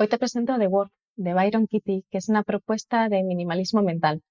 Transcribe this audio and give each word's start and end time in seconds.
Hoy 0.00 0.06
te 0.06 0.16
presento 0.16 0.56
The 0.56 0.68
Work 0.68 0.92
de 1.16 1.34
Byron 1.34 1.66
Kitty, 1.66 2.04
que 2.08 2.18
es 2.18 2.28
una 2.28 2.44
propuesta 2.44 3.08
de 3.08 3.24
minimalismo 3.24 3.82
mental, 3.82 4.22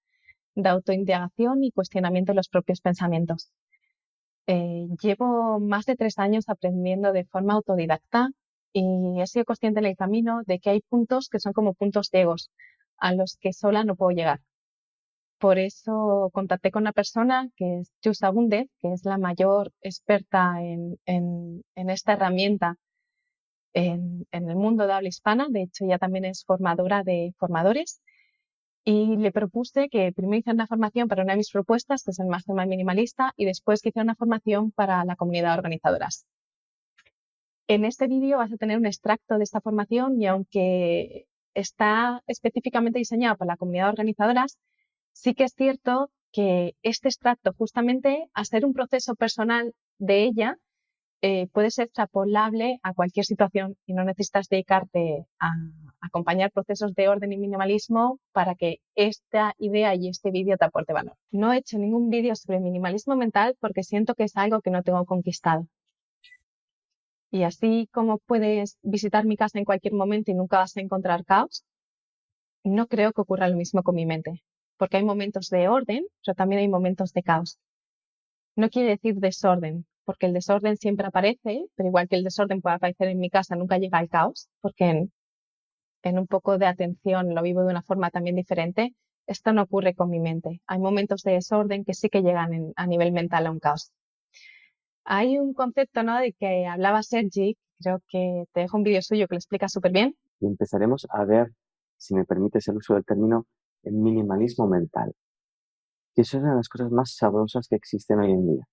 de 0.56 0.70
autoindagación 0.70 1.62
y 1.62 1.74
cuestionamiento 1.74 2.32
de 2.32 2.38
los 2.38 2.48
propios 2.48 2.80
pensamientos. 2.80 3.52
Eh, 4.46 4.88
llevo 5.02 5.60
más 5.60 5.86
de 5.86 5.98
tres 5.98 6.20
años 6.20 6.48
aprendiendo 6.48 7.12
de 7.12 7.26
forma 7.26 7.56
autodidacta 7.56 8.30
y 8.72 9.20
he 9.20 9.28
sido 9.28 9.44
consciente 9.44 9.82
en 9.82 9.88
el 9.88 9.98
camino 9.98 10.42
de 10.46 10.60
que 10.60 10.70
hay 10.70 10.80
puntos 10.88 11.28
que 11.28 11.40
son 11.40 11.52
como 11.52 11.74
puntos 11.74 12.08
ciegos 12.08 12.50
a 12.98 13.14
los 13.14 13.36
que 13.36 13.52
sola 13.52 13.84
no 13.84 13.98
puedo 13.98 14.12
llegar. 14.12 14.40
Por 15.38 15.58
eso 15.58 16.30
contacté 16.32 16.72
con 16.72 16.84
una 16.84 16.94
persona 16.94 17.50
que 17.58 17.80
es 17.80 17.92
Chusa 18.02 18.30
Gunde, 18.30 18.70
que 18.80 18.94
es 18.94 19.04
la 19.04 19.18
mayor 19.18 19.74
experta 19.82 20.62
en, 20.64 20.98
esta 21.76 22.14
herramienta 22.14 22.78
en, 23.74 24.26
el 24.32 24.56
mundo 24.56 24.88
de 24.88 24.94
habla 24.94 25.10
hispana. 25.10 25.48
De 25.50 25.64
hecho, 25.64 25.86
ella 25.86 26.00
también 26.00 26.26
es 26.26 26.44
formadora 26.46 27.04
de 27.04 27.34
formadores. 27.38 28.02
Y 28.84 29.18
le 29.18 29.32
propuse 29.32 29.90
que 29.90 30.14
primero 30.14 30.40
hiciera 30.40 30.56
una 30.56 30.68
formación 30.68 31.08
para 31.08 31.24
una 31.24 31.34
de 31.34 31.38
mis 31.38 31.52
propuestas, 31.52 32.04
que 32.04 32.12
es 32.12 32.20
el 32.20 32.28
Mastermind 32.28 32.70
Minimalista, 32.70 33.34
y 33.36 33.46
después 33.46 33.82
que 33.82 33.90
hiciera 33.90 34.04
una 34.04 34.16
formación 34.16 34.72
para 34.72 35.04
la 35.04 35.16
comunidad 35.16 35.54
de 35.54 35.58
organizadoras. 35.58 36.26
En 37.68 37.84
este 37.84 38.08
vídeo 38.08 38.38
vas 38.38 38.54
a 38.54 38.58
tener 38.58 38.78
un 38.78 38.86
extracto 38.86 39.38
de 39.38 39.44
esta 39.44 39.60
formación 39.60 40.22
y 40.22 40.26
aunque 40.28 41.28
está 41.54 42.24
específicamente 42.28 43.00
diseñado 43.00 43.36
para 43.36 43.54
la 43.54 43.58
comunidad 43.58 43.86
de 43.86 43.90
organizadoras, 43.90 44.58
sí 45.12 45.34
que 45.34 45.44
es 45.44 45.54
cierto 45.54 46.10
que 46.32 46.76
este 46.84 47.10
extracto, 47.10 47.54
justamente, 47.58 48.30
a 48.34 48.46
ser 48.46 48.66
un 48.66 48.74
proceso 48.74 49.16
personal 49.16 49.74
de 49.98 50.24
ella, 50.24 50.58
eh, 51.22 51.48
puede 51.48 51.72
ser 51.72 51.86
extrapolable 51.86 52.80
a 52.84 52.94
cualquier 52.94 53.26
situación 53.26 53.76
y 53.86 53.94
no 53.94 54.04
necesitas 54.04 54.50
dedicarte 54.50 55.26
a, 55.40 55.52
acompañar 56.00 56.52
procesos 56.52 56.94
de 56.94 57.10
orden 57.10 57.34
y 57.34 57.38
minimalismo 57.38 58.20
para 58.32 58.56
que 58.56 58.78
esta 58.96 59.54
idea 59.58 59.96
y 59.96 60.10
este 60.10 60.32
vídeo 60.32 60.58
te 60.58 60.66
aporte 60.66 60.94
valor. 60.94 61.18
No 61.32 61.52
he 61.52 61.58
hecho 61.58 61.78
ningún 61.80 62.10
vídeo 62.10 62.36
sobre 62.36 62.60
minimalismo 62.60 63.16
mental 63.16 63.56
porque 63.60 63.84
siento 63.84 64.14
que 64.16 64.24
es 64.26 64.38
algo 64.38 64.62
que 64.62 64.72
no 64.72 64.84
tengo 64.84 65.06
conquistado. 65.06 65.68
Y 67.32 67.44
así 67.44 67.90
como 67.92 68.20
puedes 68.20 68.78
visitar 68.84 69.26
mi 69.26 69.38
casa 69.38 69.60
en 69.60 69.66
cualquier 69.66 69.94
momento 69.94 70.32
y 70.32 70.36
nunca 70.36 70.60
vas 70.60 70.78
a 70.78 70.82
encontrar 70.82 71.26
caos, 71.26 71.66
no 72.64 72.88
creo 72.88 73.12
que 73.12 73.22
ocurra 73.22 73.50
lo 73.50 73.58
mismo 73.58 73.84
con 73.84 73.96
mi 73.96 74.06
mente 74.06 74.44
porque 74.78 74.98
hay 74.98 75.04
momentos 75.04 75.50
de 75.50 75.68
orden, 75.68 76.06
pero 76.24 76.36
también 76.36 76.62
hay 76.62 76.70
momentos 76.70 77.12
de 77.14 77.24
caos. 77.24 77.60
No 78.56 78.70
quiere 78.70 78.90
decir 78.90 79.16
desorden, 79.16 79.86
porque 80.08 80.26
el 80.26 80.34
desorden 80.34 80.78
siempre 80.78 81.06
aparece, 81.06 81.66
pero 81.76 81.90
igual 81.90 82.08
que 82.08 82.16
el 82.16 82.24
desorden 82.24 82.62
puede 82.62 82.78
aparecer 82.78 83.10
en 83.10 83.20
mi 83.20 83.30
casa, 83.30 83.58
nunca 83.58 83.78
llega 83.78 83.98
al 83.98 84.08
caos, 84.08 84.48
porque 84.62 85.10
en, 86.02 86.18
un 86.18 86.28
poco 86.28 86.58
de 86.58 86.66
atención 86.66 87.36
lo 87.36 87.42
vivo 87.42 87.66
de 87.66 87.72
una 87.72 87.82
forma 87.82 88.10
también 88.10 88.38
diferente. 88.38 88.96
Esto 89.26 89.52
no 89.52 89.64
ocurre 89.64 89.96
con 89.96 90.10
mi 90.10 90.22
mente. 90.22 90.62
Hay 90.66 90.80
momentos 90.80 91.24
de 91.24 91.34
desorden 91.34 91.84
que 91.84 91.94
sí 91.94 92.08
que 92.08 92.22
llegan 92.22 92.72
a 92.78 92.88
nivel 92.88 93.12
mental 93.12 93.48
a 93.48 93.52
un 93.52 93.60
caos. 93.60 93.92
Hay 95.04 95.38
un 95.40 95.54
concepto 95.54 96.04
¿no? 96.04 96.18
de 96.20 96.32
que 96.32 96.66
hablaba 96.66 97.04
Sergi, 97.04 97.58
creo 97.82 98.02
que 98.08 98.46
te 98.54 98.62
dejo 98.62 98.78
un 98.78 98.84
vídeo 98.84 99.02
suyo 99.02 99.28
que 99.28 99.36
lo 99.36 99.40
explica 99.40 99.68
súper 99.68 99.92
bien. 99.92 100.16
Y 100.40 100.48
empezaremos 100.48 101.06
a 101.10 101.26
ver, 101.26 101.52
si 101.98 102.16
me 102.16 102.24
permites 102.24 102.66
el 102.70 102.78
uso 102.78 102.94
del 102.94 103.04
término, 103.04 103.46
el 103.84 103.96
minimalismo 103.96 104.70
mental, 104.70 105.14
que 106.16 106.22
es 106.22 106.34
una 106.34 106.52
de 106.52 106.56
las 106.56 106.70
cosas 106.70 106.92
más 106.92 107.14
sabrosas 107.14 107.68
que 107.68 107.76
existen 107.76 108.20
hoy 108.20 108.32
en 108.32 108.48
día, 108.48 108.68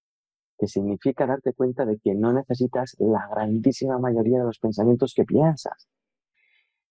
que 0.58 0.66
significa 0.66 1.27
darte 1.27 1.52
cuenta 1.52 1.84
de 1.84 1.98
que 1.98 2.14
no 2.14 2.33
necesitas 2.33 2.97
la 2.98 3.27
grandísima 3.30 3.98
mayoría 3.98 4.38
de 4.38 4.44
los 4.44 4.58
pensamientos 4.58 5.12
que 5.14 5.24
piensas. 5.24 5.88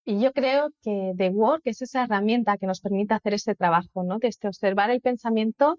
Y 0.05 0.19
yo 0.19 0.33
creo 0.33 0.69
que 0.81 1.13
The 1.17 1.29
Work 1.29 1.61
es 1.65 1.81
esa 1.81 2.03
herramienta 2.03 2.57
que 2.57 2.67
nos 2.67 2.81
permite 2.81 3.13
hacer 3.13 3.33
ese 3.35 3.55
trabajo, 3.55 4.03
¿no? 4.03 4.19
Desde 4.19 4.49
observar 4.49 4.89
el 4.89 4.99
pensamiento, 4.99 5.77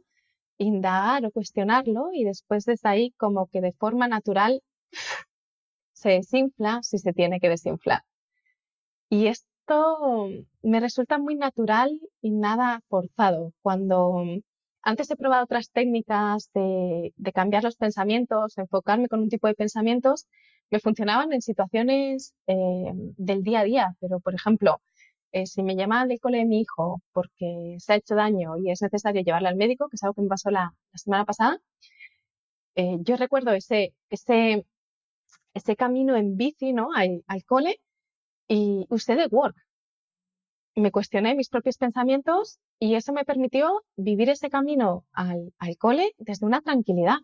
indagar 0.56 1.27
o 1.27 1.30
cuestionarlo 1.30 2.08
y 2.12 2.24
después 2.24 2.64
desde 2.64 2.89
ahí 2.89 3.11
como 3.18 3.46
que 3.48 3.61
de 3.61 3.72
forma 3.72 4.08
natural 4.08 4.62
se 5.92 6.11
desinfla 6.11 6.80
si 6.83 6.98
se 6.98 7.12
tiene 7.12 7.39
que 7.39 7.48
desinflar. 7.48 8.02
Y 9.11 9.27
es 9.27 9.46
esto 9.66 10.28
me 10.62 10.78
resulta 10.78 11.16
muy 11.16 11.36
natural 11.36 11.98
y 12.20 12.30
nada 12.30 12.83
forzado. 12.89 13.52
Cuando 13.62 14.22
antes 14.84 15.11
he 15.11 15.17
probado 15.17 15.45
otras 15.45 15.70
técnicas 15.70 16.50
de, 16.55 17.12
cambiar 17.34 17.64
los 17.64 17.77
pensamientos, 17.77 18.58
enfocarme 18.58 19.08
con 19.08 19.20
un 19.20 19.28
tipo 19.30 19.46
de 19.48 19.55
pensamientos, 19.55 20.27
me 20.70 20.80
funcionaban 20.80 21.33
en 21.33 21.42
situaciones 21.42 22.34
eh, 22.46 22.92
del 23.17 23.42
día 23.42 23.61
a 23.61 23.64
día. 23.64 23.96
Pero, 24.00 24.20
por 24.20 24.34
ejemplo, 24.34 24.83
eh, 25.33 25.46
si 25.46 25.62
me 25.62 25.77
llama 25.77 26.06
del 26.06 26.20
cole 26.20 26.39
de 26.39 26.45
mi 26.45 26.61
hijo 26.61 27.02
porque 27.12 27.77
se 27.78 27.92
ha 27.95 27.96
hecho 27.96 28.14
daño 28.14 28.56
y 28.58 28.70
es 28.70 28.83
necesario 28.83 29.22
llevarle 29.22 29.48
al 29.48 29.56
médico, 29.56 29.89
que 29.89 29.96
es 29.96 30.02
algo 30.05 30.14
que 30.14 30.22
me 30.22 30.28
pasó 30.28 30.50
la, 30.50 30.74
semana 30.95 31.24
pasada, 31.24 31.58
eh, 32.77 32.96
yo 33.01 33.16
recuerdo 33.16 33.52
ese, 33.52 33.95
ese, 34.11 34.66
ese 35.55 35.77
camino 35.77 36.16
en 36.16 36.36
bici 36.36 36.72
¿no? 36.72 36.90
al, 36.95 37.24
al 37.27 37.45
cole 37.45 37.80
y 38.48 38.86
usé 38.90 39.16
de 39.16 39.27
Work. 39.27 39.56
Me 40.77 40.90
cuestioné 40.90 41.35
mis 41.36 41.48
propios 41.48 41.79
pensamientos 41.79 42.58
y 42.80 42.96
eso 42.96 43.12
me 43.12 43.24
permitió 43.24 43.85
vivir 43.96 44.29
ese 44.29 44.51
camino 44.51 45.05
al, 45.12 45.52
cole 45.79 46.14
desde 46.18 46.46
una 46.46 46.62
tranquilidad, 46.62 47.18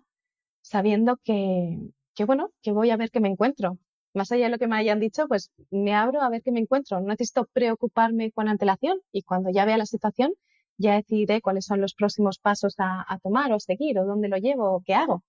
sabiendo 0.62 1.16
que, 1.24 1.78
que, 2.14 2.24
bueno, 2.24 2.50
que 2.62 2.70
voy 2.70 2.90
a 2.90 2.96
ver 2.96 3.10
qué 3.10 3.20
me 3.20 3.28
encuentro. 3.28 3.78
Más 4.14 4.30
allá 4.30 4.44
de 4.44 4.50
lo 4.50 4.58
que 4.58 4.68
me 4.68 4.76
hayan 4.76 5.00
dicho, 5.00 5.26
pues 5.26 5.50
me 5.70 5.94
abro 5.94 6.20
a 6.20 6.28
ver 6.28 6.42
qué 6.42 6.52
me 6.52 6.60
encuentro. 6.60 7.00
No 7.00 7.08
necesito 7.08 7.48
preocuparme 7.52 8.30
con 8.32 8.48
antelación 8.48 9.00
y 9.12 9.22
cuando 9.22 9.50
ya 9.50 9.64
vea 9.64 9.78
la 9.78 9.86
situación, 9.86 10.32
ya 10.78 10.94
decidiré 10.94 11.40
cuáles 11.40 11.66
son 11.66 11.80
los 11.80 11.94
próximos 11.94 12.38
pasos 12.38 12.74
a, 12.78 13.04
a 13.12 13.18
tomar 13.18 13.52
o 13.52 13.60
seguir 13.60 13.98
o 13.98 14.06
dónde 14.06 14.28
lo 14.28 14.36
llevo 14.36 14.76
o 14.76 14.82
qué 14.84 14.94
hago. 14.94 15.24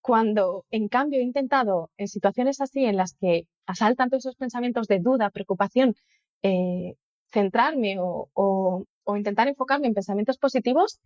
Cuando, 0.00 0.64
en 0.70 0.88
cambio, 0.88 1.20
he 1.20 1.22
intentado 1.22 1.90
en 1.96 2.08
situaciones 2.08 2.60
así 2.60 2.84
en 2.84 2.96
las 2.96 3.14
que 3.14 3.46
asaltan 3.66 4.08
todos 4.08 4.24
esos 4.24 4.36
pensamientos 4.36 4.88
de 4.88 4.98
duda, 4.98 5.30
preocupación, 5.30 5.94
eh, 6.42 6.94
centrarme 7.30 7.96
o, 7.98 8.84
intentar 9.16 9.48
enfocarme 9.48 9.88
en 9.88 9.94
pensamientos 9.94 10.38
positivos, 10.38 11.00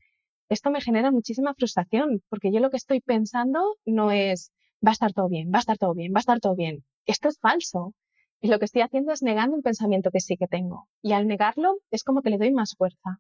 esto 0.50 0.71
me 0.71 0.83
genera 0.83 1.11
muchísima 1.11 1.55
frustración, 1.55 2.22
porque 2.28 2.53
yo 2.53 2.61
lo 2.61 2.71
que 2.71 2.77
estoy 2.77 3.00
pensando 3.00 3.77
no 3.87 4.11
es 4.11 4.53
va 4.87 4.91
a 4.91 4.93
estar 4.93 5.12
todo 5.12 5.28
bien, 5.28 5.50
va 5.53 5.59
a 5.59 5.61
estar 5.61 5.78
todo 5.78 5.94
bien, 5.94 6.12
va 6.12 6.19
a 6.19 6.21
estar 6.21 6.41
todo 6.41 6.55
bien. 6.55 6.84
Esto 7.06 7.28
es 7.28 7.39
falso. 7.39 7.94
Y 8.41 8.49
lo 8.49 8.59
que 8.59 8.67
estoy 8.67 8.83
haciendo 8.83 9.12
es 9.12 9.23
negando 9.23 9.56
un 9.56 9.62
pensamiento 9.62 10.11
que 10.11 10.21
sí 10.21 10.37
que 10.37 10.47
tengo. 10.47 10.87
Y 11.00 11.12
al 11.12 11.27
negarlo 11.27 11.78
es 11.91 12.05
como 12.05 12.21
que 12.21 12.28
le 12.28 12.37
doy 12.37 12.53
más 12.53 12.75
fuerza. 12.77 13.19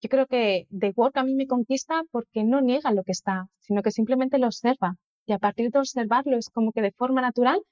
Yo 0.00 0.08
creo 0.08 0.26
que 0.26 0.66
The 0.76 0.92
Work 0.96 1.16
a 1.16 1.22
mí 1.22 1.34
me 1.34 1.46
conquista 1.46 2.02
porque 2.10 2.42
no 2.42 2.60
niega 2.60 2.90
lo 2.90 3.04
que 3.04 3.12
está, 3.12 3.46
sino 3.60 3.82
que 3.82 3.92
simplemente 3.92 4.38
lo 4.38 4.46
observa. 4.46 4.96
Y 5.26 5.32
a 5.32 5.38
partir 5.38 5.70
de 5.70 5.78
observarlo 5.78 6.36
es 6.36 6.50
como 6.50 6.72
que 6.72 6.82
de 6.82 6.90
forma 6.90 7.20
natural 7.20 7.62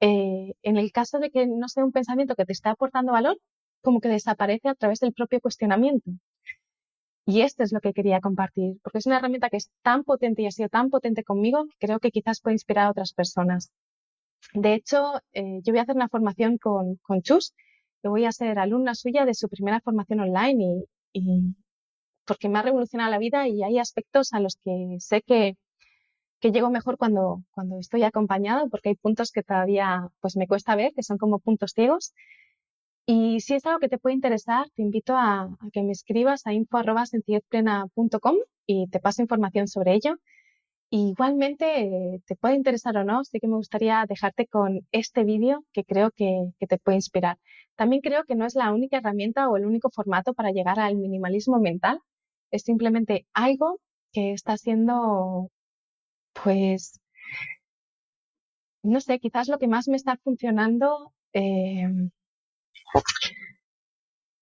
eh, 0.00 0.54
en 0.62 0.76
el 0.76 0.92
caso 0.92 1.18
de 1.18 1.30
que 1.30 1.46
no 1.46 1.68
sea 1.68 1.84
un 1.84 1.92
pensamiento 1.92 2.34
que 2.34 2.44
te 2.44 2.52
esté 2.52 2.68
aportando 2.68 3.12
valor, 3.12 3.38
como 3.82 4.00
que 4.00 4.08
desaparece 4.08 4.68
a 4.68 4.74
través 4.74 5.00
del 5.00 5.12
propio 5.12 5.40
cuestionamiento. 5.40 6.10
Y 7.26 7.42
esto 7.42 7.62
es 7.62 7.72
lo 7.72 7.80
que 7.80 7.92
quería 7.92 8.20
compartir, 8.20 8.78
porque 8.82 8.98
es 8.98 9.06
una 9.06 9.18
herramienta 9.18 9.50
que 9.50 9.58
es 9.58 9.70
tan 9.82 10.04
potente 10.04 10.42
y 10.42 10.46
ha 10.46 10.50
sido 10.50 10.68
tan 10.68 10.90
potente 10.90 11.22
conmigo 11.22 11.66
creo 11.78 12.00
que 12.00 12.10
quizás 12.10 12.40
puede 12.40 12.54
inspirar 12.54 12.86
a 12.86 12.90
otras 12.90 13.12
personas. 13.12 13.70
De 14.54 14.74
hecho, 14.74 15.20
eh, 15.32 15.60
yo 15.62 15.72
voy 15.72 15.78
a 15.78 15.82
hacer 15.82 15.96
una 15.96 16.08
formación 16.08 16.58
con, 16.58 16.96
con 17.02 17.22
Chus, 17.22 17.54
que 18.02 18.08
voy 18.08 18.24
a 18.24 18.32
ser 18.32 18.58
alumna 18.58 18.94
suya 18.94 19.26
de 19.26 19.34
su 19.34 19.48
primera 19.48 19.80
formación 19.80 20.20
online 20.20 20.86
y, 21.12 21.20
y 21.20 21.54
porque 22.26 22.48
me 22.48 22.58
ha 22.58 22.62
revolucionado 22.62 23.10
la 23.10 23.18
vida 23.18 23.48
y 23.48 23.62
hay 23.62 23.78
aspectos 23.78 24.32
a 24.32 24.40
los 24.40 24.56
que 24.64 24.96
sé 24.98 25.22
que 25.22 25.56
que 26.40 26.52
llego 26.52 26.70
mejor 26.70 26.96
cuando, 26.96 27.42
cuando 27.52 27.78
estoy 27.78 28.02
acompañado, 28.02 28.68
porque 28.70 28.90
hay 28.90 28.94
puntos 28.96 29.30
que 29.30 29.42
todavía 29.42 30.08
pues 30.20 30.36
me 30.36 30.48
cuesta 30.48 30.74
ver, 30.74 30.92
que 30.94 31.02
son 31.02 31.18
como 31.18 31.38
puntos 31.38 31.72
ciegos. 31.74 32.14
Y 33.06 33.40
si 33.40 33.54
es 33.54 33.66
algo 33.66 33.80
que 33.80 33.88
te 33.88 33.98
puede 33.98 34.14
interesar, 34.14 34.66
te 34.74 34.82
invito 34.82 35.14
a, 35.16 35.48
que 35.72 35.82
me 35.82 35.92
escribas 35.92 36.46
a 36.46 36.52
info.sencillezplena.com 36.54 38.36
y 38.66 38.88
te 38.88 39.00
paso 39.00 39.22
información 39.22 39.68
sobre 39.68 39.94
ello. 39.94 40.16
igualmente, 40.90 42.20
te 42.26 42.36
puede 42.36 42.56
interesar 42.56 42.96
o 42.96 43.04
no, 43.04 43.24
sí 43.24 43.40
que 43.40 43.48
me 43.48 43.56
gustaría 43.56 44.04
dejarte 44.08 44.46
con 44.46 44.80
este 44.92 45.24
vídeo 45.24 45.64
que 45.72 45.84
creo 45.84 46.10
que, 46.12 46.52
que 46.58 46.66
te 46.66 46.78
puede 46.78 46.96
inspirar. 46.98 47.38
También 47.76 48.02
creo 48.02 48.24
que 48.24 48.34
no 48.36 48.46
es 48.46 48.54
la 48.56 48.72
única 48.72 48.98
herramienta 48.98 49.48
o 49.48 49.56
el 49.56 49.66
único 49.66 49.90
formato 49.90 50.34
para 50.34 50.50
llegar 50.52 50.80
al 50.80 50.96
minimalismo 50.96 51.60
mental. 51.60 52.00
Es 52.50 52.62
simplemente 52.62 53.26
algo 53.34 53.80
que 54.12 54.32
está 54.32 54.56
siendo 54.56 55.50
pues, 56.32 57.00
no 58.82 59.00
sé, 59.00 59.18
quizás 59.20 59.48
lo 59.48 59.58
que 59.58 59.68
más 59.68 59.88
me 59.88 59.96
está 59.96 60.16
funcionando 60.18 61.12
em, 61.32 62.10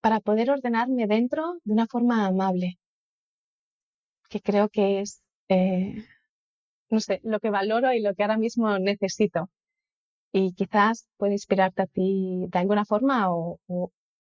para 0.02 0.18
poder 0.26 0.50
ordenarme 0.50 1.06
dentro 1.06 1.42
de 1.64 1.72
una 1.72 1.86
forma 1.86 2.26
amable, 2.26 2.68
que 4.30 4.40
creo 4.40 4.68
que 4.68 5.00
es, 5.00 5.22
eh, 5.48 6.04
no 6.90 7.00
sé, 7.00 7.20
lo 7.24 7.40
que 7.40 7.50
valoro 7.50 7.92
y 7.94 8.00
lo 8.02 8.14
que 8.14 8.22
ahora 8.24 8.38
mismo 8.38 8.78
necesito. 8.78 9.50
y 10.32 10.54
quizás 10.54 11.08
puede 11.18 11.34
inspirarte 11.34 11.82
a 11.82 11.86
ti 11.86 12.46
de 12.50 12.58
alguna 12.60 12.84
forma 12.86 13.32
o, 13.34 13.60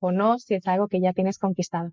o 0.00 0.12
no 0.12 0.38
si 0.38 0.54
es 0.56 0.66
algo 0.66 0.88
que 0.88 1.00
ya 1.00 1.12
tienes 1.14 1.38
conquistado. 1.38 1.92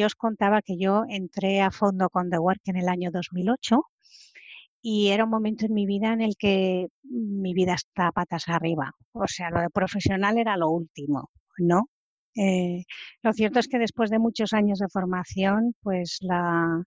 Yo 0.00 0.06
os 0.06 0.20
contaba 0.26 0.62
que 0.66 0.78
yo 0.84 1.04
entré 1.20 1.52
a 1.60 1.70
fondo 1.80 2.08
con 2.14 2.30
The 2.30 2.38
Work 2.38 2.62
en 2.72 2.76
el 2.82 2.88
año 2.88 3.10
2008 3.10 3.82
y 4.80 5.08
era 5.08 5.24
un 5.24 5.30
momento 5.36 5.66
en 5.66 5.74
mi 5.74 5.84
vida 5.84 6.14
en 6.14 6.22
el 6.22 6.36
que 6.38 6.86
mi 7.02 7.52
vida 7.52 7.74
está 7.74 8.10
patas 8.10 8.48
arriba. 8.48 8.94
O 9.12 9.26
sea, 9.26 9.50
lo 9.50 9.60
de 9.60 9.68
profesional 9.68 10.38
era 10.38 10.56
lo 10.56 10.70
último, 10.70 11.28
¿no? 11.58 11.90
Eh, 12.34 12.84
lo 13.22 13.34
cierto 13.34 13.58
es 13.58 13.68
que 13.68 13.78
después 13.78 14.08
de 14.08 14.18
muchos 14.18 14.54
años 14.54 14.78
de 14.78 14.88
formación, 14.88 15.74
pues 15.82 16.16
la, 16.22 16.82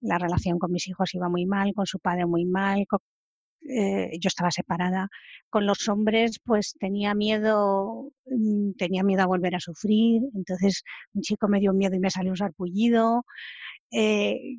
la 0.00 0.18
relación 0.18 0.60
con 0.60 0.70
mis 0.70 0.86
hijos 0.86 1.14
iba 1.16 1.28
muy 1.28 1.46
mal, 1.46 1.72
con 1.74 1.86
su 1.86 1.98
padre 1.98 2.26
muy 2.26 2.44
mal, 2.44 2.86
eh, 3.68 4.10
yo 4.20 4.28
estaba 4.28 4.50
separada. 4.50 5.08
Con 5.50 5.66
los 5.66 5.88
hombres, 5.88 6.38
pues 6.44 6.74
tenía 6.78 7.14
miedo, 7.14 8.12
mm, 8.26 8.72
tenía 8.78 9.02
miedo 9.02 9.22
a 9.22 9.26
volver 9.26 9.54
a 9.54 9.60
sufrir. 9.60 10.22
Entonces, 10.34 10.82
un 11.14 11.22
chico 11.22 11.48
me 11.48 11.60
dio 11.60 11.72
miedo 11.72 11.94
y 11.96 12.00
me 12.00 12.10
salió 12.10 12.30
un 12.32 12.36
sarpullido. 12.36 13.24
Eh, 13.92 14.58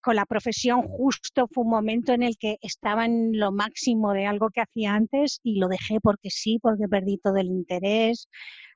con 0.00 0.16
la 0.16 0.26
profesión 0.26 0.82
justo 0.82 1.48
fue 1.52 1.64
un 1.64 1.70
momento 1.70 2.12
en 2.12 2.22
el 2.22 2.36
que 2.38 2.56
estaba 2.62 3.04
en 3.04 3.38
lo 3.38 3.52
máximo 3.52 4.12
de 4.12 4.26
algo 4.26 4.50
que 4.50 4.62
hacía 4.62 4.94
antes 4.94 5.40
y 5.42 5.58
lo 5.58 5.68
dejé 5.68 6.00
porque 6.00 6.30
sí, 6.30 6.58
porque 6.62 6.88
perdí 6.88 7.18
todo 7.18 7.36
el 7.36 7.48
interés. 7.48 8.28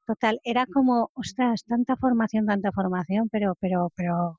Total, 0.06 0.38
era 0.44 0.66
como, 0.66 1.10
ostras, 1.14 1.64
tanta 1.66 1.96
formación, 1.96 2.46
tanta 2.46 2.72
formación, 2.72 3.28
pero, 3.30 3.54
pero, 3.58 3.90
pero, 3.96 4.38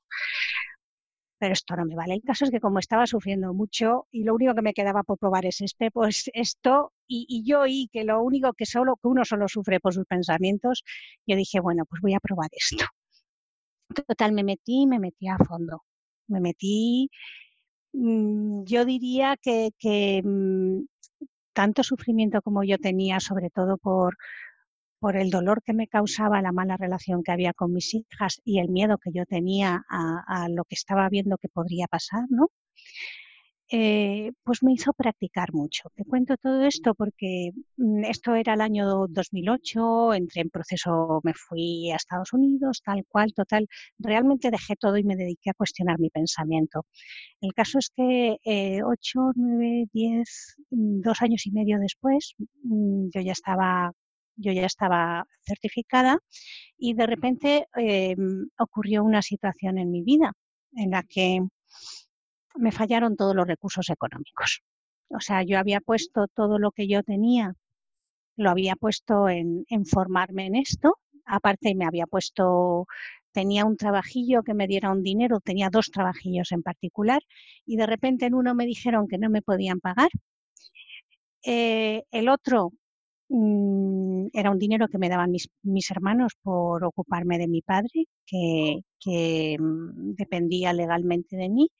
pero 1.38 1.52
esto 1.52 1.76
no 1.76 1.84
me 1.84 1.96
vale. 1.96 2.14
El 2.14 2.22
caso 2.22 2.44
es 2.44 2.50
que 2.50 2.60
como 2.60 2.78
estaba 2.78 3.06
sufriendo 3.06 3.52
mucho 3.54 4.06
y 4.10 4.24
lo 4.24 4.34
único 4.34 4.54
que 4.54 4.62
me 4.62 4.74
quedaba 4.74 5.02
por 5.02 5.18
probar 5.18 5.46
es 5.46 5.60
este, 5.60 5.90
pues 5.90 6.30
esto, 6.34 6.92
y, 7.08 7.42
yo 7.46 7.60
oí 7.60 7.88
que 7.92 8.04
lo 8.04 8.22
único 8.22 8.52
que 8.54 8.66
solo, 8.66 8.96
que 8.96 9.08
uno 9.08 9.24
solo 9.24 9.48
sufre 9.48 9.80
por 9.80 9.94
sus 9.94 10.06
pensamientos, 10.06 10.84
yo 11.26 11.36
dije, 11.36 11.60
bueno, 11.60 11.84
pues 11.88 12.02
voy 12.02 12.14
a 12.14 12.20
probar 12.20 12.50
esto. 12.52 12.84
Total, 14.06 14.32
me 14.32 14.44
metí, 14.44 14.86
me 14.86 14.98
metí 14.98 15.28
a 15.28 15.38
fondo 15.38 15.82
me 16.28 16.40
metí, 16.40 17.10
mm, 17.92 18.64
yo 18.64 18.84
diría 18.84 19.36
que, 19.40 20.22
mm, 20.24 20.84
tanto 21.52 21.82
sufrimiento 21.82 22.42
como 22.42 22.64
yo 22.64 22.78
tenía, 22.78 23.20
sobre 23.20 23.50
todo 23.50 23.78
por, 23.78 24.16
por 25.06 25.16
el 25.16 25.30
dolor 25.30 25.62
que 25.62 25.72
me 25.72 25.86
causaba 25.86 26.42
la 26.42 26.50
mala 26.50 26.76
relación 26.76 27.22
que 27.22 27.30
había 27.30 27.52
con 27.52 27.72
mis 27.72 27.94
hijas 27.94 28.40
y 28.44 28.58
el 28.58 28.70
miedo 28.70 28.98
que 28.98 29.12
yo 29.14 29.24
tenía 29.24 29.84
a, 29.88 30.48
lo 30.48 30.64
que 30.64 30.74
estaba 30.74 31.08
viendo 31.08 31.38
que 31.38 31.48
podría 31.48 31.86
pasar, 31.86 32.24
¿no? 32.28 32.48
Eh, 33.70 34.32
pues 34.42 34.64
me 34.64 34.72
hizo 34.72 34.92
practicar 34.94 35.52
mucho. 35.52 35.90
Te 35.94 36.04
cuento 36.04 36.36
todo 36.36 36.62
esto 36.62 36.92
porque 36.96 37.50
mm, 37.76 38.04
esto 38.04 38.34
era 38.34 38.54
el 38.54 38.60
año 38.60 39.06
2008, 39.08 40.14
entré 40.14 40.42
en 40.42 40.50
proceso, 40.50 41.20
me 41.22 41.34
fui 41.34 41.92
a 41.92 41.96
Estados 41.96 42.32
Unidos, 42.32 42.82
tal 42.84 43.04
cual, 43.08 43.32
total. 43.32 43.68
Realmente 44.00 44.50
dejé 44.50 44.74
todo 44.74 44.96
y 44.96 45.04
me 45.04 45.14
dediqué 45.14 45.50
a 45.50 45.54
cuestionar 45.54 46.00
mi 46.00 46.10
pensamiento. 46.10 46.84
El 47.40 47.52
caso 47.54 47.78
es 47.78 47.90
que 47.94 48.38
eh, 48.44 48.82
8, 48.82 49.20
9, 49.36 49.86
10, 49.92 50.56
dos 50.70 51.22
años 51.22 51.46
y 51.46 51.52
medio 51.52 51.78
después, 51.78 52.34
mm, 52.64 53.10
yo 53.14 53.20
ya 53.20 53.32
estaba 53.32 53.92
yo 54.36 54.52
ya 54.52 54.66
estaba 54.66 55.26
certificada 55.42 56.18
y 56.78 56.94
de 56.94 57.06
repente 57.06 57.66
eh, 57.76 58.16
ocurrió 58.58 59.02
una 59.04 59.22
situación 59.22 59.78
en 59.78 59.90
mi 59.90 60.02
vida 60.02 60.32
en 60.72 60.90
la 60.90 61.02
que 61.02 61.40
me 62.56 62.72
fallaron 62.72 63.16
todos 63.16 63.34
los 63.34 63.46
recursos 63.46 63.88
económicos. 63.90 64.62
O 65.08 65.20
sea, 65.20 65.42
yo 65.42 65.58
había 65.58 65.80
puesto 65.80 66.26
todo 66.28 66.58
lo 66.58 66.70
que 66.72 66.88
yo 66.88 67.02
tenía, 67.02 67.54
lo 68.36 68.50
había 68.50 68.76
puesto 68.76 69.28
en, 69.28 69.64
formarme 69.86 70.46
en 70.46 70.56
esto. 70.56 70.98
Aparte 71.24 71.74
me 71.74 71.86
había 71.86 72.06
puesto, 72.06 72.86
tenía 73.32 73.64
un 73.64 73.76
trabajillo 73.76 74.42
que 74.42 74.54
me 74.54 74.66
diera 74.66 74.90
un 74.90 75.02
dinero, 75.02 75.40
tenía 75.40 75.70
dos 75.70 75.90
trabajillos 75.90 76.52
en 76.52 76.62
particular, 76.62 77.22
y 77.64 77.76
de 77.76 77.86
repente 77.86 78.26
en 78.26 78.34
uno 78.34 78.54
me 78.54 78.66
dijeron 78.66 79.08
que 79.08 79.18
no 79.18 79.30
me 79.30 79.42
podían 79.42 79.80
pagar. 79.80 80.10
Eh, 81.44 82.02
el 82.10 82.28
otro 82.28 82.72
Mm, 83.28 84.05
era 84.32 84.50
un 84.50 84.58
dinero 84.58 84.88
que 84.88 84.98
me 84.98 85.08
daban 85.08 85.30
mis, 85.30 85.48
mis 85.62 85.90
hermanos 85.90 86.34
por 86.42 86.84
ocuparme 86.84 87.38
de 87.38 87.48
mi 87.48 87.62
padre, 87.62 88.06
que, 88.26 88.80
que, 89.00 89.56
mm, 89.58 90.14
dependía 90.14 90.72
legalmente 90.72 91.36
de 91.36 91.48
mí, 91.48 91.70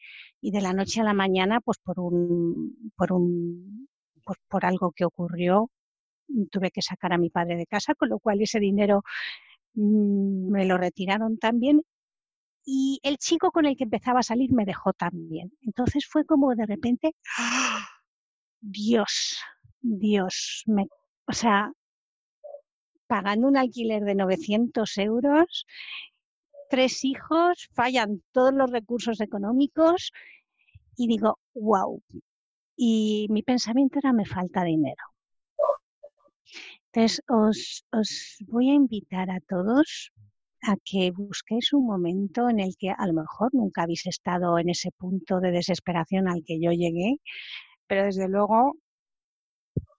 y 0.40 0.50
de 0.52 0.60
la 0.60 0.72
noche 0.72 1.00
a 1.00 1.04
la 1.04 1.14
mañana, 1.14 1.60
pues 1.60 1.78
por 1.78 2.00
un, 2.00 2.92
por 2.96 3.12
un, 3.12 3.88
pues 4.24 4.38
por 4.48 4.64
algo 4.66 4.92
que 4.92 5.04
ocurrió, 5.04 5.70
tuve 6.50 6.70
que 6.70 6.82
sacar 6.82 7.12
a 7.12 7.18
mi 7.18 7.30
padre 7.30 7.56
de 7.56 7.66
casa, 7.66 7.94
con 7.94 8.08
lo 8.10 8.18
cual 8.20 8.40
ese 8.42 8.60
dinero 8.60 9.02
mm, 9.74 10.50
me 10.52 10.66
lo 10.66 10.78
retiraron 10.78 11.38
también. 11.38 11.82
Y 12.66 13.00
el 13.04 13.18
chico 13.18 13.52
con 13.52 13.66
el 13.66 13.76
que 13.76 13.84
empezaba 13.84 14.20
a 14.20 14.22
salir 14.24 14.52
me 14.52 14.64
dejó 14.66 14.92
también. 14.92 15.52
Entonces 15.62 16.06
fue 16.08 16.24
como 16.26 16.54
de 16.54 16.66
repente, 16.66 17.12
¡ah! 17.38 17.86
Dios, 18.60 19.38
Dios, 19.82 20.64
me 20.66 20.86
o 21.28 21.32
sea, 21.32 21.72
pagando 23.06 23.48
un 23.48 23.56
alquiler 23.56 24.02
de 24.04 24.14
900 24.14 24.98
euros, 24.98 25.66
tres 26.68 27.04
hijos, 27.04 27.68
fallan 27.72 28.22
todos 28.32 28.52
los 28.52 28.70
recursos 28.70 29.20
económicos 29.20 30.12
y 30.96 31.06
digo, 31.08 31.38
wow. 31.54 32.02
Y 32.76 33.26
mi 33.30 33.42
pensamiento 33.42 33.98
era, 33.98 34.12
me 34.12 34.26
falta 34.26 34.64
dinero. 34.64 35.04
Entonces, 36.92 37.22
os, 37.28 37.84
os 37.92 38.36
voy 38.46 38.70
a 38.70 38.74
invitar 38.74 39.30
a 39.30 39.40
todos 39.40 40.12
a 40.62 40.76
que 40.84 41.10
busquéis 41.10 41.72
un 41.72 41.86
momento 41.86 42.48
en 42.48 42.58
el 42.60 42.76
que 42.76 42.90
a 42.90 43.06
lo 43.06 43.12
mejor 43.12 43.54
nunca 43.54 43.82
habéis 43.82 44.06
estado 44.06 44.58
en 44.58 44.70
ese 44.70 44.90
punto 44.92 45.40
de 45.40 45.52
desesperación 45.52 46.28
al 46.28 46.42
que 46.44 46.58
yo 46.60 46.70
llegué, 46.72 47.20
pero 47.86 48.04
desde 48.04 48.28
luego 48.28 48.76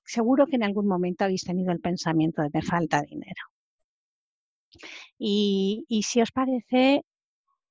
seguro 0.07 0.47
que 0.47 0.55
en 0.55 0.63
algún 0.63 0.87
momento 0.87 1.25
habéis 1.25 1.43
tenido 1.43 1.71
el 1.71 1.81
pensamiento 1.81 2.41
de 2.41 2.49
me 2.53 2.61
falta 2.61 3.01
dinero. 3.01 3.43
Y, 5.17 5.85
si 6.03 6.21
os 6.21 6.31
parece, 6.31 7.03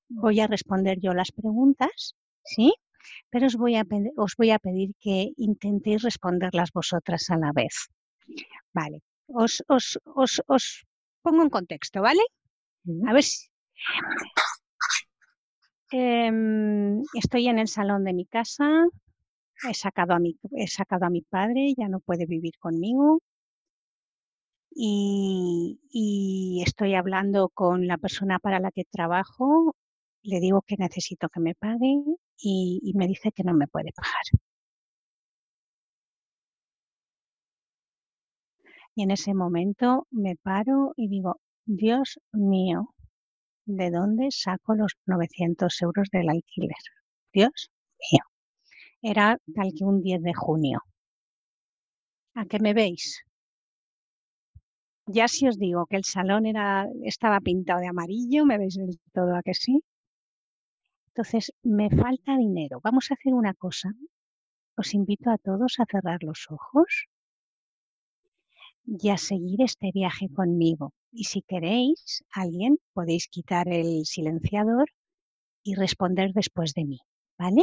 voy 0.08 0.40
a 0.40 0.46
responder 0.46 0.98
yo 1.00 1.14
las 1.14 1.32
preguntas, 1.32 2.14
¿sí? 2.44 2.74
Pero 3.30 3.46
os 3.46 3.56
voy 3.56 3.76
a, 3.76 3.84
os 4.16 4.34
voy 4.36 4.50
a 4.50 4.58
pedir 4.58 4.94
que 5.00 5.32
intentéis 5.36 6.02
responderlas 6.02 6.72
vosotras 6.72 7.30
a 7.30 7.36
la 7.38 7.52
vez. 7.52 7.88
Vale, 8.72 9.02
os, 9.26 9.64
os, 9.68 9.98
os, 10.04 10.42
os 10.46 10.84
pongo 11.22 11.42
en 11.42 11.50
contexto, 11.50 12.02
¿vale? 12.02 12.22
A 13.08 13.12
ver 13.12 13.22
si... 13.22 13.48
Em, 15.92 17.00
estoy 17.14 17.46
en 17.48 17.58
el 17.60 17.68
salón 17.68 18.04
de 18.04 18.12
mi 18.12 18.26
casa, 18.26 18.68
he 19.64 19.74
sacado 19.74 20.14
a 20.14 20.18
mi, 20.18 20.38
he 20.52 20.66
sacado 20.68 21.06
a 21.06 21.10
mi 21.10 21.22
padre, 21.22 21.74
ya 21.76 21.88
no 21.88 22.00
puede 22.00 22.26
vivir 22.26 22.54
conmigo. 22.58 23.20
Y, 24.78 26.62
estoy 26.66 26.94
hablando 26.94 27.48
con 27.48 27.86
la 27.86 27.98
persona 27.98 28.38
para 28.38 28.60
la 28.60 28.70
que 28.70 28.84
trabajo, 28.84 29.74
le 30.22 30.40
digo 30.40 30.62
que 30.62 30.76
necesito 30.76 31.28
que 31.28 31.40
me 31.40 31.54
pague 31.54 31.94
y, 32.38 32.80
y 32.82 32.94
me 32.94 33.06
dice 33.08 33.32
que 33.32 33.44
no 33.44 33.54
me 33.54 33.68
puede 33.68 33.92
pagar. 33.92 34.22
Y 38.94 39.02
en 39.02 39.10
ese 39.12 39.32
momento 39.34 40.06
me 40.10 40.36
paro 40.36 40.92
y 40.96 41.08
digo, 41.08 41.40
Dios 41.66 42.18
mío, 42.32 42.94
¿de 43.66 43.90
dónde 43.90 44.28
saco 44.30 44.74
los 44.74 44.94
900 45.06 45.82
euros 45.82 46.08
del 46.12 46.30
alquiler? 46.30 46.76
Dios 47.32 47.70
mío 48.12 48.24
era 49.12 49.26
tal 49.54 49.68
que 49.76 49.84
un 49.84 49.96
10 50.02 50.20
de 50.28 50.34
junio. 50.34 50.78
¿A 52.40 52.42
qué 52.50 52.58
me 52.64 52.72
veis? 52.80 53.04
Ya 55.16 55.26
si 55.28 55.42
os 55.50 55.56
digo 55.64 55.86
que 55.88 55.96
el 56.00 56.04
salón 56.04 56.42
era, 56.52 56.88
estaba 57.04 57.40
pintado 57.40 57.80
de 57.80 57.88
amarillo, 57.94 58.44
¿me 58.44 58.58
veis 58.58 58.74
del 58.74 58.98
todo 59.16 59.36
a 59.36 59.42
que 59.46 59.54
sí? 59.54 59.74
Entonces, 61.10 61.52
me 61.62 61.88
falta 61.88 62.36
dinero. 62.36 62.80
Vamos 62.82 63.10
a 63.10 63.14
hacer 63.14 63.32
una 63.32 63.54
cosa. 63.54 63.88
Os 64.76 64.92
invito 64.92 65.30
a 65.30 65.38
todos 65.38 65.72
a 65.78 65.86
cerrar 65.92 66.20
los 66.22 66.40
ojos 66.50 67.06
y 68.86 69.08
a 69.10 69.18
seguir 69.18 69.62
este 69.62 69.92
viaje 69.92 70.28
conmigo. 70.28 70.92
Y 71.12 71.24
si 71.24 71.42
queréis, 71.42 72.24
alguien 72.32 72.78
podéis 72.92 73.28
quitar 73.28 73.68
el 73.68 74.04
silenciador 74.04 74.88
y 75.62 75.74
responder 75.76 76.32
después 76.32 76.74
de 76.74 76.84
mí, 76.84 76.98
¿vale? 77.38 77.62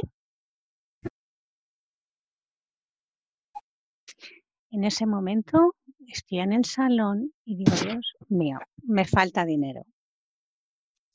En 4.74 4.84
ese 4.86 5.06
momento 5.06 5.76
estoy 6.08 6.40
en 6.40 6.52
el 6.52 6.66
salón 6.66 7.32
y 7.46 7.58
digo, 7.58 7.76
Dios 7.76 8.16
mío, 8.28 8.58
me 8.82 9.06
falta 9.06 9.46
dinero. 9.46 9.84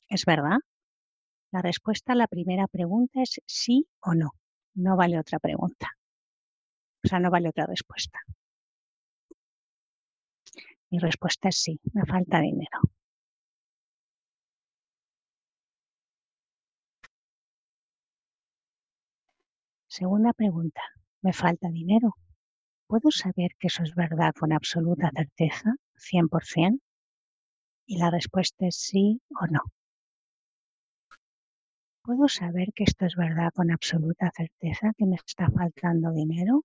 ¿Es 0.08 0.24
verdad? 0.24 0.58
La 1.50 1.60
respuesta 1.60 2.12
a 2.12 2.14
la 2.16 2.28
primera 2.28 2.68
pregunta 2.68 3.20
es 3.20 3.40
sí 3.46 3.88
o 3.98 4.14
no. 4.14 4.30
No 4.74 4.96
vale 4.96 5.18
otra 5.18 5.40
pregunta. 5.40 5.88
O 7.04 7.08
sea, 7.08 7.18
no 7.18 7.30
vale 7.32 7.48
otra 7.48 7.66
respuesta. 7.66 8.20
Mi 10.90 11.00
respuesta 11.00 11.48
es 11.48 11.56
sí, 11.56 11.80
me 11.94 12.06
falta 12.06 12.38
dinero. 12.40 12.78
Segunda 19.88 20.32
pregunta, 20.32 20.80
¿me 21.22 21.32
falta 21.32 21.68
dinero? 21.70 22.14
¿Puedo 22.90 23.11
saber 23.11 23.50
que 23.59 23.66
eso 23.66 23.83
es 23.83 23.95
verdad 23.95 24.33
con 24.40 24.50
absoluta 24.54 25.11
certeza, 25.14 25.75
100%? 25.95 26.80
Y 27.88 27.97
la 27.99 28.11
respuesta 28.11 28.66
es 28.66 28.76
sí 28.76 29.21
o 29.40 29.47
no. 29.47 29.61
¿Puedo 32.04 32.26
saber 32.28 32.73
que 32.75 32.85
esto 32.85 33.07
es 33.07 33.14
verdad 33.14 33.50
con 33.54 33.71
absoluta 33.71 34.33
certeza, 34.37 34.92
que 34.97 35.07
me 35.07 35.16
está 35.16 35.49
faltando 35.50 36.11
dinero? 36.12 36.62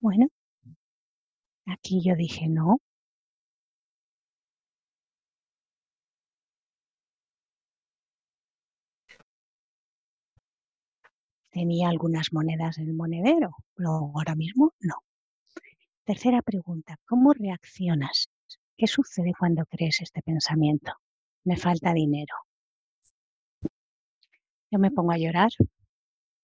Bueno, 0.00 0.28
aquí 1.66 2.02
yo 2.04 2.16
dije 2.16 2.48
no. 2.48 2.78
Tenía 11.56 11.88
algunas 11.88 12.34
monedas 12.34 12.76
en 12.76 12.88
el 12.88 12.92
monedero, 12.92 13.56
pero 13.74 13.88
ahora 13.88 14.34
mismo 14.34 14.74
no. 14.78 14.96
Tercera 16.04 16.42
pregunta, 16.42 16.98
¿cómo 17.06 17.32
reaccionas? 17.32 18.28
¿Qué 18.76 18.86
sucede 18.86 19.32
cuando 19.38 19.64
crees 19.64 20.02
este 20.02 20.20
pensamiento? 20.20 20.92
Me 21.44 21.56
falta 21.56 21.94
dinero. 21.94 22.34
Yo 24.70 24.78
me 24.78 24.90
pongo 24.90 25.12
a 25.12 25.16
llorar, 25.16 25.48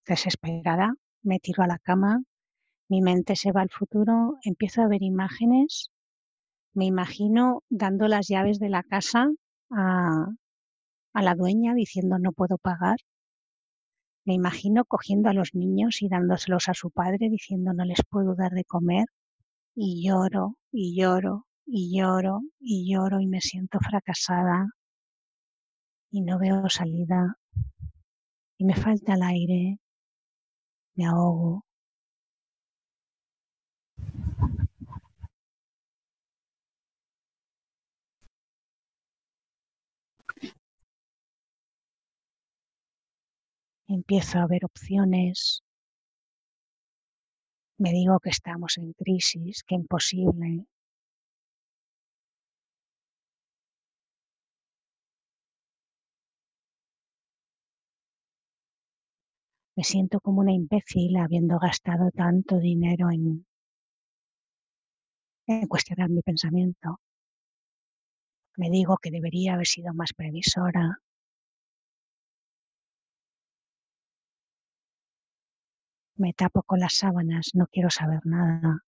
desesperada, 0.06 0.94
me 1.22 1.40
tiro 1.40 1.62
a 1.62 1.66
la 1.66 1.78
cama, 1.78 2.22
mi 2.88 3.02
mente 3.02 3.36
se 3.36 3.52
va 3.52 3.60
al 3.60 3.68
futuro, 3.68 4.38
empiezo 4.44 4.80
a 4.80 4.88
ver 4.88 5.02
imágenes, 5.02 5.90
me 6.72 6.86
imagino 6.86 7.62
dando 7.68 8.08
las 8.08 8.28
llaves 8.28 8.58
de 8.58 8.70
la 8.70 8.82
casa 8.82 9.28
a, 9.68 10.28
a 11.12 11.22
la 11.22 11.34
dueña 11.34 11.74
diciendo 11.74 12.18
no 12.18 12.32
puedo 12.32 12.56
pagar. 12.56 12.96
Me 14.24 14.34
imagino 14.34 14.84
cogiendo 14.84 15.30
a 15.30 15.32
los 15.32 15.54
niños 15.54 16.02
y 16.02 16.08
dándoselos 16.08 16.68
a 16.68 16.74
su 16.74 16.90
padre 16.90 17.28
diciendo 17.28 17.72
no 17.72 17.84
les 17.84 18.02
puedo 18.08 18.34
dar 18.36 18.52
de 18.52 18.64
comer 18.64 19.06
y 19.74 20.06
lloro 20.06 20.58
y 20.70 20.94
lloro 20.96 21.46
y 21.66 21.96
lloro 21.96 22.42
y 22.60 22.92
lloro 22.92 23.20
y 23.20 23.26
me 23.26 23.40
siento 23.40 23.78
fracasada. 23.80 24.68
Y 26.10 26.20
no 26.22 26.38
veo 26.38 26.68
salida. 26.68 27.36
Y 28.58 28.64
me 28.64 28.74
falta 28.74 29.14
el 29.14 29.22
aire, 29.22 29.78
me 30.94 31.06
ahogo. 31.06 31.64
Empiezo 43.92 44.38
a 44.38 44.46
ver 44.46 44.64
opciones. 44.64 45.62
Me 47.76 47.90
digo 47.90 48.20
que 48.20 48.30
estamos 48.30 48.78
en 48.78 48.94
crisis, 48.94 49.62
que 49.66 49.74
imposible. 49.74 50.66
Me 59.76 59.84
siento 59.84 60.20
como 60.20 60.40
una 60.40 60.52
imbécil 60.52 61.18
habiendo 61.18 61.58
gastado 61.58 62.10
tanto 62.12 62.58
dinero 62.58 63.10
en, 63.10 63.44
en 65.46 65.66
cuestionar 65.68 66.08
mi 66.08 66.22
pensamiento. 66.22 66.98
Me 68.56 68.70
digo 68.70 68.96
que 68.96 69.10
debería 69.10 69.52
haber 69.52 69.66
sido 69.66 69.92
más 69.92 70.14
previsora, 70.14 70.98
Me 76.22 76.32
tapo 76.32 76.62
con 76.62 76.78
las 76.78 76.94
sábanas, 76.98 77.50
no 77.54 77.66
quiero 77.66 77.90
saber 77.90 78.20
nada. 78.24 78.84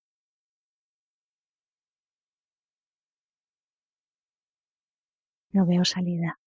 No 5.53 5.67
veo 5.67 5.85
salida. 5.85 6.38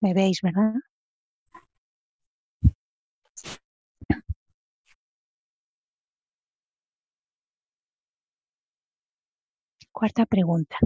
¿Me 0.00 0.14
veis, 0.14 0.40
verdad? 0.42 0.74
Cuarta 9.92 10.26
pregunta. 10.26 10.76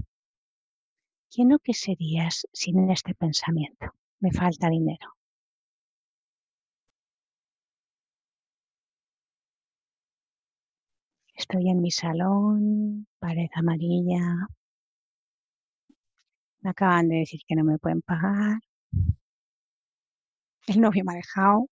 ¿Quién 1.32 1.52
o 1.52 1.58
qué 1.58 1.75
serías 1.75 2.47
sin 2.52 2.90
este 2.90 3.14
pensamiento? 3.14 3.87
Me 4.20 4.30
falta 4.32 4.68
dinero. 4.68 5.08
Estoy 11.35 11.68
en 11.70 11.80
mi 11.80 11.90
salón, 11.90 13.06
pared 13.20 13.49
amarilla. 13.54 14.49
Me 16.61 16.70
acaban 16.70 17.08
de 17.08 17.16
decir 17.16 17.40
que 17.47 17.56
no 17.56 17.64
me 17.64 17.78
pueden 17.78 18.02
pagar. 18.02 18.61
El 20.66 20.80
novio 20.80 21.04
me 21.04 21.12
ha 21.12 21.16
dejado. 21.16 21.68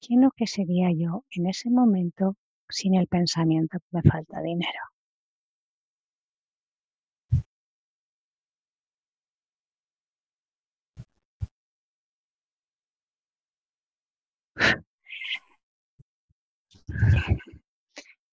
¿Quién 0.00 0.24
o 0.24 0.30
qué 0.36 0.46
sería 0.46 0.88
yo 0.92 1.24
en 1.30 1.46
ese 1.46 1.70
momento 1.70 2.36
sin 2.68 2.94
el 2.94 3.06
pensamiento 3.08 3.78
que 3.78 3.86
me 3.92 4.02
falta 4.02 4.40
dinero? 4.42 4.80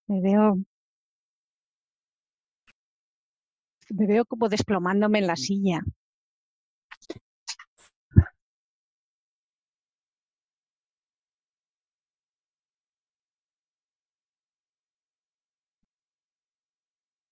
Me 0.08 0.20
veo 0.22 0.58
me 3.90 4.06
veo 4.08 4.26
como 4.26 4.50
desplomándome 4.50 5.20
en 5.20 5.28
la 5.28 5.36
silla. 5.36 5.80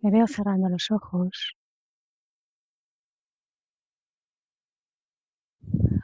Me 0.01 0.12
veo 0.12 0.27
cerrando 0.27 0.70
los 0.70 0.92
ojos. 0.92 1.56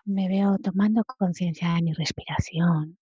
Me 0.06 0.28
veo 0.28 0.58
tomando 0.58 1.04
conciencia 1.06 1.74
de 1.76 1.82
mi 1.84 1.94
respiración. 1.94 2.98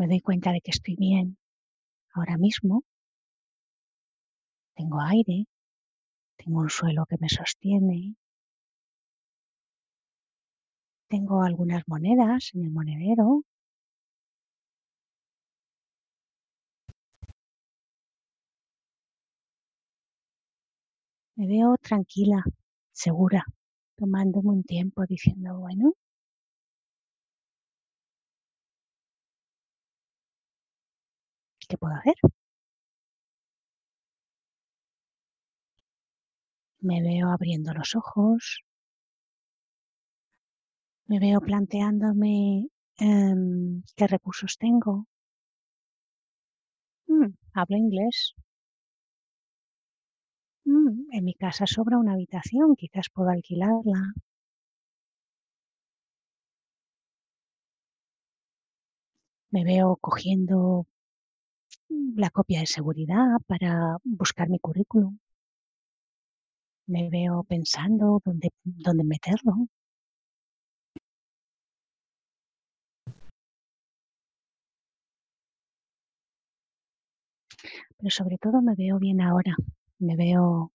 Me 0.00 0.08
doy 0.08 0.20
cuenta 0.20 0.50
de 0.52 0.62
que 0.62 0.70
estoy 0.70 0.96
bien 0.96 1.36
ahora 2.14 2.38
mismo. 2.38 2.84
Tengo 4.74 4.98
aire, 5.02 5.44
tengo 6.38 6.60
un 6.60 6.70
suelo 6.70 7.04
que 7.06 7.18
me 7.20 7.28
sostiene, 7.28 8.16
tengo 11.08 11.42
algunas 11.42 11.82
monedas 11.86 12.50
en 12.54 12.64
el 12.64 12.70
monedero. 12.70 13.42
Me 21.36 21.46
veo 21.46 21.76
tranquila, 21.76 22.42
segura, 22.92 23.44
tomándome 23.96 24.50
un 24.50 24.62
tiempo 24.62 25.04
diciendo, 25.06 25.58
bueno, 25.58 25.92
¿qué 31.70 31.78
puedo 31.78 31.94
hacer? 31.94 32.14
Me 36.82 37.00
veo 37.00 37.30
abriendo 37.30 37.72
los 37.72 37.96
ojos, 37.96 38.60
me 41.08 41.16
veo 41.24 41.40
planteándome 41.48 42.36
Em, 43.08 43.82
¿Qué 43.96 44.06
recursos 44.06 44.56
tengo? 44.64 44.92
Mm, 47.10 47.34
hablo 47.52 47.76
inglés. 47.76 48.34
Mm, 50.64 51.08
en 51.16 51.24
mi 51.24 51.34
casa 51.34 51.66
sobra 51.66 51.98
una 51.98 52.14
habitación, 52.14 52.74
quizás 52.74 53.10
puedo 53.12 53.28
alquilarla. 53.28 54.14
Me 59.52 59.62
veo 59.64 59.94
cogiendo 60.00 60.86
la 61.90 62.30
copia 62.30 62.60
de 62.60 62.66
seguridad 62.66 63.26
para 63.46 63.96
buscar 64.04 64.48
mi 64.48 64.58
currículum. 64.58 65.18
Me 66.86 67.08
veo 67.08 67.42
pensando 67.44 68.20
dónde, 68.24 68.50
dónde 68.64 69.04
meterlo. 69.04 69.52
Pero 77.96 78.10
sobre 78.10 78.36
todo 78.38 78.62
me 78.62 78.74
veo 78.74 78.98
bien 78.98 79.20
ahora. 79.20 79.54
Me 79.98 80.16
veo 80.16 80.72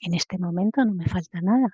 en 0.00 0.14
este 0.14 0.38
momento, 0.38 0.84
no 0.84 0.94
me 0.94 1.06
falta 1.06 1.40
nada. 1.42 1.68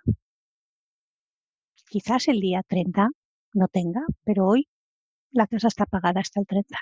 Quizás 1.91 2.27
el 2.27 2.41
día 2.41 2.63
30 2.67 3.11
no 3.55 3.69
tenga, 3.69 4.03
pero 4.25 4.49
hoy 4.49 4.69
la 5.33 5.47
casa 5.47 5.69
está 5.69 5.87
pagada 5.87 6.21
hasta 6.21 6.41
el 6.41 6.47
30. 6.47 6.79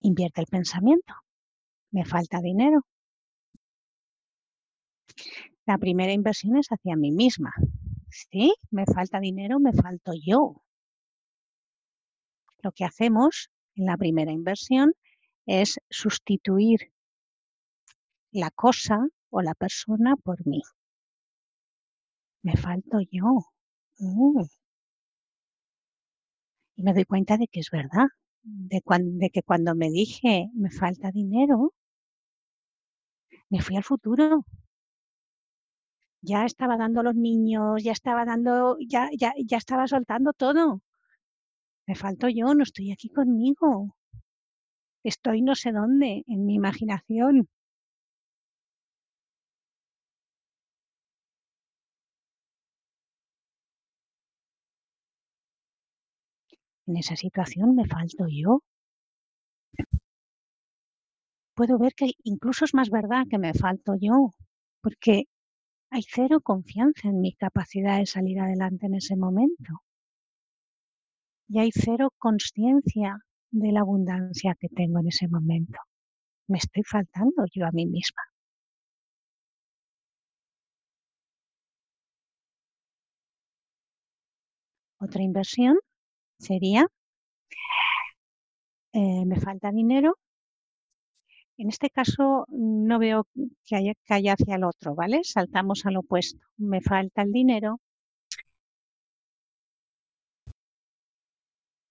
Invierte 0.00 0.40
el 0.40 0.46
pensamiento. 0.46 1.14
Me 1.90 2.04
falta 2.04 2.40
dinero. 2.40 2.86
La 5.66 5.78
primera 5.78 6.12
inversión 6.12 6.56
es 6.56 6.68
hacia 6.68 6.96
mí 6.96 7.12
misma. 7.12 7.52
Sí, 8.10 8.54
me 8.70 8.86
falta 8.86 9.20
dinero, 9.20 9.60
me 9.60 9.72
falto 9.72 10.12
yo. 10.14 10.62
Lo 12.62 12.72
que 12.72 12.84
hacemos 12.84 13.50
en 13.74 13.86
la 13.86 13.96
primera 13.96 14.32
inversión 14.32 14.92
es 15.46 15.78
sustituir 15.88 16.92
la 18.32 18.50
cosa 18.50 18.98
o 19.30 19.42
la 19.42 19.54
persona 19.54 20.16
por 20.16 20.46
mí. 20.46 20.62
Me 22.42 22.56
falto 22.56 22.98
yo. 23.10 23.46
Mm. 23.98 24.42
Y 26.76 26.82
me 26.82 26.94
doy 26.94 27.04
cuenta 27.04 27.36
de 27.36 27.46
que 27.46 27.60
es 27.60 27.70
verdad, 27.70 28.06
de, 28.42 28.82
de 29.22 29.30
que 29.30 29.42
cuando 29.42 29.74
me 29.74 29.90
dije 29.90 30.50
me 30.54 30.70
falta 30.70 31.10
dinero, 31.10 31.74
me 33.50 33.60
fui 33.60 33.76
al 33.76 33.84
futuro. 33.84 34.44
Ya 36.22 36.44
estaba 36.44 36.76
dando 36.76 37.02
los 37.02 37.14
niños, 37.14 37.82
ya 37.82 37.92
estaba 37.92 38.24
dando, 38.24 38.76
ya, 38.86 39.08
ya, 39.16 39.32
ya 39.44 39.56
estaba 39.56 39.86
soltando 39.86 40.32
todo. 40.32 40.82
Me 41.86 41.94
falto 41.94 42.28
yo, 42.28 42.54
no 42.54 42.62
estoy 42.62 42.92
aquí 42.92 43.08
conmigo. 43.08 43.96
Estoy 45.02 45.42
no 45.42 45.54
sé 45.54 45.72
dónde, 45.72 46.24
en 46.26 46.46
mi 46.46 46.54
imaginación. 46.54 47.48
En 56.90 56.96
esa 56.96 57.14
situación 57.14 57.76
me 57.76 57.86
falto 57.86 58.26
yo. 58.28 58.64
Puedo 61.54 61.78
ver 61.78 61.92
que 61.94 62.08
incluso 62.24 62.64
es 62.64 62.74
más 62.74 62.90
verdad 62.90 63.26
que 63.30 63.38
me 63.38 63.54
falto 63.54 63.94
yo, 63.94 64.30
porque 64.82 65.26
hay 65.92 66.02
cero 66.02 66.40
confianza 66.40 67.06
en 67.08 67.20
mi 67.20 67.32
capacidad 67.34 67.98
de 67.98 68.06
salir 68.06 68.40
adelante 68.40 68.86
en 68.86 68.94
ese 68.94 69.14
momento. 69.14 69.72
Y 71.48 71.60
hay 71.60 71.70
cero 71.72 72.10
conciencia 72.18 73.20
de 73.52 73.70
la 73.70 73.82
abundancia 73.82 74.56
que 74.58 74.68
tengo 74.68 74.98
en 74.98 75.06
ese 75.06 75.28
momento. 75.28 75.78
Me 76.48 76.58
estoy 76.58 76.82
faltando 76.82 77.44
yo 77.54 77.66
a 77.66 77.70
mí 77.70 77.86
misma. 77.86 78.22
Otra 84.98 85.22
inversión 85.22 85.78
sería, 86.40 86.88
eh, 88.92 89.24
me 89.26 89.40
falta 89.40 89.70
dinero. 89.72 90.16
En 91.58 91.68
este 91.68 91.90
caso 91.90 92.44
no 92.48 92.98
veo 92.98 93.24
que 93.64 93.76
haya, 93.76 93.92
que 94.04 94.14
haya 94.14 94.32
hacia 94.32 94.56
el 94.56 94.64
otro, 94.64 94.96
¿vale? 94.96 95.20
Saltamos 95.22 95.86
al 95.86 95.96
opuesto. 95.98 96.40
Me 96.56 96.80
falta 96.80 97.22
el 97.22 97.30
dinero. 97.32 97.80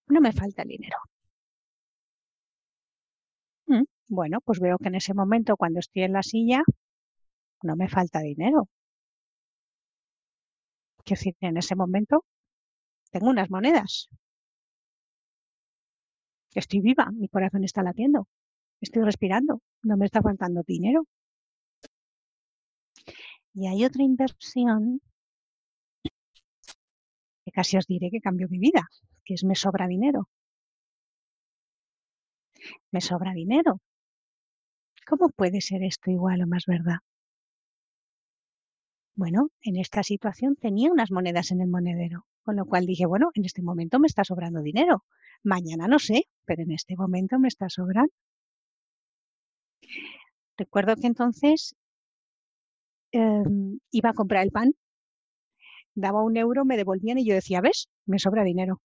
No 0.10 0.20
me 0.20 0.34
falta 0.34 0.64
el 0.64 0.68
dinero. 0.68 0.98
Mm, 3.68 3.84
bueno, 4.10 4.40
pues 4.42 4.60
veo 4.60 4.78
que 4.78 4.90
en 4.90 4.96
ese 4.96 5.14
momento, 5.14 5.56
cuando 5.58 5.80
estoy 5.80 6.04
en 6.04 6.12
la 6.14 6.24
silla, 6.24 6.62
no 7.64 7.76
me 7.78 7.88
falta 7.90 8.20
dinero. 8.22 8.68
Quiero 11.04 11.20
decir, 11.20 11.36
en 11.42 11.58
ese 11.58 11.76
momento 11.76 12.24
tengo 13.12 13.30
unas 13.30 13.50
monedas. 13.52 14.10
Estoy 16.54 16.82
viva, 16.82 17.12
mi 17.12 17.28
corazón 17.30 17.64
está 17.64 17.84
latiendo, 17.84 18.28
estoy 18.82 19.04
respirando, 19.04 19.62
no 19.84 19.98
me 19.98 20.06
está 20.06 20.22
faltando 20.22 20.64
dinero. 20.66 21.06
Y 23.54 23.68
hay 23.68 23.86
otra 23.86 24.04
inversión 24.04 25.02
que 27.46 27.52
casi 27.52 27.78
os 27.78 27.88
diré 27.88 28.10
que 28.12 28.22
cambió 28.22 28.48
mi 28.50 28.60
vida, 28.60 28.88
que 29.26 29.34
es 29.36 29.44
me 29.44 29.56
sobra 29.56 29.88
dinero. 29.88 30.28
Me 32.92 33.02
sobra 33.02 33.34
dinero. 33.34 33.80
¿Cómo 35.08 35.30
puede 35.30 35.62
ser 35.62 35.84
esto 35.84 36.12
igual 36.12 36.42
o 36.44 36.48
más 36.48 36.66
verdad? 36.66 37.00
Bueno, 39.22 39.50
en 39.62 39.76
esta 39.76 40.02
situación 40.02 40.56
tenía 40.56 40.92
unas 40.92 41.12
monedas 41.12 41.52
en 41.52 41.62
el 41.62 41.68
monedero, 41.68 42.26
con 42.42 42.56
lo 42.56 42.66
cual 42.66 42.86
dije, 42.88 43.06
bueno, 43.06 43.30
en 43.36 43.46
este 43.46 43.62
momento 43.62 44.00
me 44.00 44.08
está 44.08 44.24
sobrando 44.24 44.62
dinero. 44.64 45.04
Mañana 45.44 45.88
no 45.88 46.00
sé, 46.00 46.24
pero 46.46 46.64
en 46.64 46.72
este 46.72 46.96
momento 46.96 47.38
me 47.38 47.50
está 47.50 47.70
sobrando. 47.70 48.14
Recuerdo 50.60 50.96
que 50.96 51.08
entonces 51.08 51.74
em, 53.12 53.80
iba 53.92 54.10
a 54.10 54.14
comprar 54.20 54.44
el 54.44 54.52
pan, 54.52 54.70
daba 55.96 56.24
un 56.24 56.36
euro, 56.38 56.66
me 56.66 56.78
devolvían 56.78 57.18
y 57.20 57.26
yo 57.26 57.36
decía, 57.36 57.62
¿ves? 57.62 57.90
Me 58.08 58.20
sobra 58.20 58.44
dinero. 58.44 58.82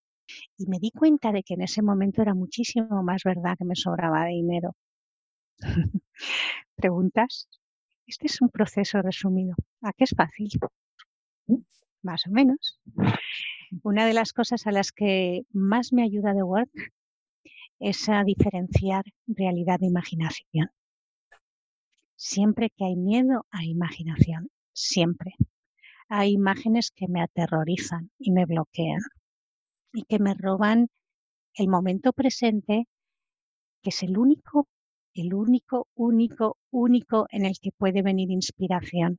Y 0.57 0.67
me 0.67 0.79
di 0.79 0.91
cuenta 0.91 1.31
de 1.31 1.43
que 1.43 1.55
en 1.55 1.61
ese 1.63 1.81
momento 1.83 2.21
era 2.21 2.33
muchísimo 2.35 3.03
más 3.03 3.23
verdad 3.25 3.55
que 3.57 3.65
me 3.65 3.75
sobraba 3.75 4.25
dinero. 4.27 4.75
¿Preguntas? 6.75 7.47
Este 8.07 8.27
es 8.27 8.41
un 8.41 8.49
proceso 8.49 9.01
resumido. 9.01 9.55
¿A 9.81 9.91
qué 9.93 10.03
es 10.03 10.13
fácil? 10.15 10.49
Más 12.01 12.27
o 12.27 12.31
menos. 12.31 12.79
Una 13.83 14.05
de 14.05 14.13
las 14.13 14.31
cosas 14.31 14.67
a 14.67 14.71
las 14.71 14.91
que 14.91 15.41
más 15.51 15.91
me 15.91 16.03
ayuda 16.03 16.33
The 16.33 16.43
Work 16.43 16.93
es 17.79 18.07
a 18.09 18.23
diferenciar 18.23 19.03
realidad 19.27 19.79
de 19.79 19.87
imaginación. 19.87 20.69
Siempre 22.15 22.69
que 22.69 22.85
hay 22.85 22.95
miedo, 22.95 23.45
hay 23.49 23.71
imaginación. 23.71 24.49
Siempre. 24.71 25.35
Hay 26.07 26.31
imágenes 26.31 26.91
que 26.91 27.07
me 27.07 27.21
aterrorizan 27.21 28.11
y 28.19 28.31
me 28.31 28.45
bloquean 28.45 29.01
y 29.93 30.03
que 30.03 30.19
me 30.19 30.35
roban 30.35 30.89
el 31.55 31.67
momento 31.67 32.13
presente, 32.13 32.87
que 33.81 33.89
es 33.89 34.03
el 34.03 34.17
único, 34.17 34.67
el 35.15 35.33
único, 35.33 35.87
único, 35.95 36.57
único 36.71 37.25
en 37.31 37.45
el 37.45 37.57
que 37.59 37.71
puede 37.71 38.01
venir 38.01 38.29
inspiración. 38.29 39.17